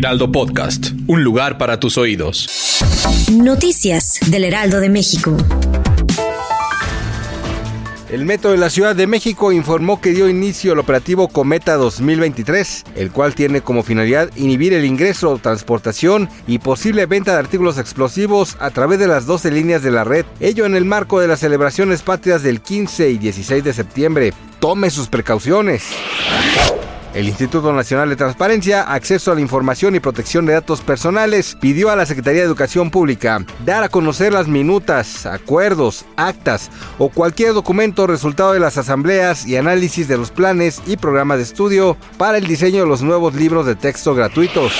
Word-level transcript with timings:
Heraldo 0.00 0.32
Podcast, 0.32 0.92
un 1.08 1.22
lugar 1.22 1.58
para 1.58 1.78
tus 1.78 1.98
oídos. 1.98 2.80
Noticias 3.30 4.18
del 4.28 4.44
Heraldo 4.44 4.80
de 4.80 4.88
México. 4.88 5.36
El 8.10 8.24
Metro 8.24 8.50
de 8.50 8.56
la 8.56 8.70
Ciudad 8.70 8.96
de 8.96 9.06
México 9.06 9.52
informó 9.52 10.00
que 10.00 10.12
dio 10.12 10.30
inicio 10.30 10.72
al 10.72 10.78
operativo 10.78 11.28
Cometa 11.28 11.76
2023, 11.76 12.84
el 12.96 13.10
cual 13.10 13.34
tiene 13.34 13.60
como 13.60 13.82
finalidad 13.82 14.30
inhibir 14.36 14.72
el 14.72 14.86
ingreso, 14.86 15.36
transportación 15.36 16.30
y 16.46 16.60
posible 16.60 17.04
venta 17.04 17.32
de 17.32 17.40
artículos 17.40 17.76
explosivos 17.76 18.56
a 18.58 18.70
través 18.70 19.00
de 19.00 19.06
las 19.06 19.26
12 19.26 19.50
líneas 19.50 19.82
de 19.82 19.90
la 19.90 20.04
red, 20.04 20.24
ello 20.40 20.64
en 20.64 20.76
el 20.76 20.86
marco 20.86 21.20
de 21.20 21.28
las 21.28 21.40
celebraciones 21.40 22.00
patrias 22.00 22.42
del 22.42 22.62
15 22.62 23.10
y 23.10 23.18
16 23.18 23.62
de 23.62 23.74
septiembre. 23.74 24.32
Tome 24.60 24.88
sus 24.88 25.08
precauciones. 25.08 25.82
El 27.14 27.28
Instituto 27.28 27.72
Nacional 27.72 28.08
de 28.08 28.16
Transparencia, 28.16 28.82
Acceso 28.82 29.32
a 29.32 29.34
la 29.34 29.40
Información 29.40 29.96
y 29.96 30.00
Protección 30.00 30.46
de 30.46 30.52
Datos 30.52 30.80
Personales 30.80 31.56
pidió 31.60 31.90
a 31.90 31.96
la 31.96 32.06
Secretaría 32.06 32.42
de 32.42 32.46
Educación 32.46 32.90
Pública 32.90 33.44
dar 33.64 33.82
a 33.82 33.88
conocer 33.88 34.32
las 34.32 34.46
minutas, 34.46 35.26
acuerdos, 35.26 36.04
actas 36.16 36.70
o 36.98 37.08
cualquier 37.08 37.52
documento 37.52 38.06
resultado 38.06 38.52
de 38.52 38.60
las 38.60 38.78
asambleas 38.78 39.44
y 39.44 39.56
análisis 39.56 40.06
de 40.06 40.18
los 40.18 40.30
planes 40.30 40.80
y 40.86 40.96
programas 40.96 41.38
de 41.38 41.44
estudio 41.44 41.96
para 42.16 42.38
el 42.38 42.46
diseño 42.46 42.82
de 42.82 42.88
los 42.88 43.02
nuevos 43.02 43.34
libros 43.34 43.66
de 43.66 43.74
texto 43.74 44.14
gratuitos 44.14 44.72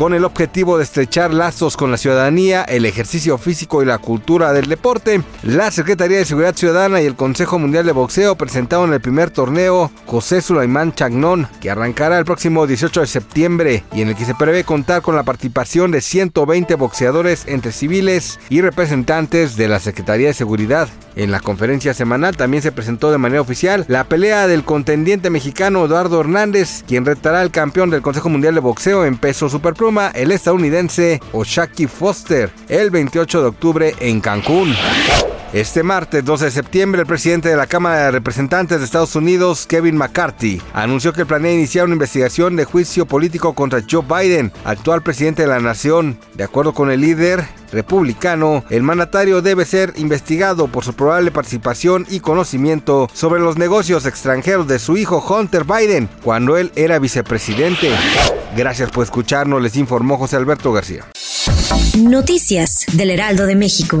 con 0.00 0.14
el 0.14 0.24
objetivo 0.24 0.78
de 0.78 0.84
estrechar 0.84 1.34
lazos 1.34 1.76
con 1.76 1.90
la 1.90 1.98
ciudadanía, 1.98 2.62
el 2.62 2.86
ejercicio 2.86 3.36
físico 3.36 3.82
y 3.82 3.84
la 3.84 3.98
cultura 3.98 4.54
del 4.54 4.64
deporte. 4.64 5.20
La 5.42 5.70
Secretaría 5.70 6.16
de 6.16 6.24
Seguridad 6.24 6.56
Ciudadana 6.56 7.02
y 7.02 7.04
el 7.04 7.16
Consejo 7.16 7.58
Mundial 7.58 7.84
de 7.84 7.92
Boxeo 7.92 8.34
presentaron 8.34 8.94
el 8.94 9.02
primer 9.02 9.28
torneo 9.28 9.90
José 10.06 10.40
Sulaimán 10.40 10.94
Chagnón, 10.94 11.48
que 11.60 11.68
arrancará 11.68 12.18
el 12.18 12.24
próximo 12.24 12.66
18 12.66 13.02
de 13.02 13.06
septiembre 13.06 13.84
y 13.92 14.00
en 14.00 14.08
el 14.08 14.16
que 14.16 14.24
se 14.24 14.34
prevé 14.34 14.64
contar 14.64 15.02
con 15.02 15.16
la 15.16 15.22
participación 15.22 15.90
de 15.90 16.00
120 16.00 16.76
boxeadores 16.76 17.46
entre 17.46 17.70
civiles 17.70 18.40
y 18.48 18.62
representantes 18.62 19.56
de 19.56 19.68
la 19.68 19.80
Secretaría 19.80 20.28
de 20.28 20.34
Seguridad. 20.34 20.88
En 21.16 21.30
la 21.32 21.40
conferencia 21.40 21.92
semanal 21.92 22.36
también 22.36 22.62
se 22.62 22.72
presentó 22.72 23.10
de 23.10 23.18
manera 23.18 23.42
oficial 23.42 23.84
la 23.88 24.04
pelea 24.04 24.46
del 24.46 24.64
contendiente 24.64 25.28
mexicano 25.28 25.84
Eduardo 25.84 26.20
Hernández, 26.20 26.84
quien 26.86 27.04
retará 27.04 27.42
al 27.42 27.50
campeón 27.50 27.90
del 27.90 28.00
Consejo 28.00 28.30
Mundial 28.30 28.54
de 28.54 28.60
Boxeo 28.60 29.04
en 29.04 29.18
peso 29.18 29.50
el 29.90 30.30
estadounidense 30.30 31.20
Oshaki 31.32 31.88
Foster, 31.88 32.52
el 32.68 32.90
28 32.90 33.42
de 33.42 33.48
octubre 33.48 33.94
en 33.98 34.20
Cancún. 34.20 34.72
Este 35.52 35.82
martes 35.82 36.24
12 36.24 36.44
de 36.44 36.50
septiembre, 36.52 37.00
el 37.00 37.08
presidente 37.08 37.48
de 37.48 37.56
la 37.56 37.66
Cámara 37.66 38.04
de 38.04 38.10
Representantes 38.12 38.78
de 38.78 38.84
Estados 38.84 39.16
Unidos, 39.16 39.66
Kevin 39.66 39.96
McCarthy, 39.96 40.62
anunció 40.72 41.12
que 41.12 41.26
planea 41.26 41.52
iniciar 41.52 41.86
una 41.86 41.94
investigación 41.94 42.54
de 42.54 42.64
juicio 42.64 43.04
político 43.04 43.52
contra 43.52 43.82
Joe 43.90 44.04
Biden, 44.04 44.52
actual 44.64 45.02
presidente 45.02 45.42
de 45.42 45.48
la 45.48 45.58
nación. 45.58 46.20
De 46.34 46.44
acuerdo 46.44 46.72
con 46.72 46.92
el 46.92 47.00
líder 47.00 47.44
republicano, 47.72 48.64
el 48.70 48.84
mandatario 48.84 49.42
debe 49.42 49.64
ser 49.64 49.92
investigado 49.96 50.68
por 50.68 50.84
su 50.84 50.94
probable 50.94 51.32
participación 51.32 52.06
y 52.08 52.20
conocimiento 52.20 53.08
sobre 53.12 53.40
los 53.40 53.58
negocios 53.58 54.06
extranjeros 54.06 54.68
de 54.68 54.78
su 54.78 54.96
hijo 54.96 55.18
Hunter 55.18 55.64
Biden 55.64 56.08
cuando 56.22 56.58
él 56.58 56.70
era 56.76 57.00
vicepresidente. 57.00 57.90
Gracias 58.56 58.92
por 58.92 59.02
escucharnos, 59.02 59.60
les 59.60 59.74
informó 59.74 60.16
José 60.16 60.36
Alberto 60.36 60.72
García. 60.72 61.06
Noticias 61.98 62.86
del 62.92 63.10
Heraldo 63.10 63.46
de 63.46 63.56
México. 63.56 64.00